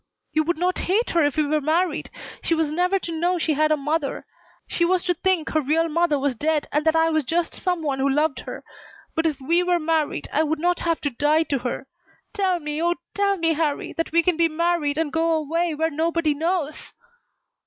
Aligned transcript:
You 0.31 0.43
would 0.45 0.57
not 0.57 0.79
hate 0.89 1.11
her 1.11 1.23
if 1.23 1.37
we 1.37 1.45
were 1.45 1.61
married. 1.61 2.09
She 2.41 2.55
was 2.55 2.71
never 2.71 2.97
to 2.97 3.11
know 3.11 3.37
she 3.37 3.53
had 3.53 3.69
a 3.71 3.77
mother, 3.77 4.25
she 4.67 4.83
was 4.83 5.03
to 5.03 5.13
think 5.13 5.49
her 5.49 5.61
real 5.61 5.87
mother 5.89 6.17
was 6.17 6.33
dead 6.33 6.67
and 6.71 6.83
that 6.85 6.95
I 6.95 7.11
was 7.11 7.23
just 7.23 7.53
some 7.61 7.83
one 7.83 7.99
who 7.99 8.09
loved 8.09 8.39
her. 8.39 8.63
But 9.13 9.27
if 9.27 9.39
we 9.39 9.61
were 9.61 9.77
married 9.77 10.27
I 10.33 10.41
would 10.41 10.57
not 10.57 10.79
have 10.79 11.01
to 11.01 11.11
die 11.11 11.43
to 11.43 11.59
her. 11.59 11.85
Tell 12.33 12.59
me 12.59 12.81
oh, 12.81 12.95
tell 13.13 13.37
me, 13.37 13.53
Harrie, 13.53 13.93
that 13.93 14.11
we 14.11 14.23
can 14.23 14.37
be 14.37 14.47
married 14.49 14.97
and 14.97 15.13
go 15.13 15.33
away 15.33 15.75
where 15.75 15.91
nobody 15.91 16.33
knows!" 16.33 16.81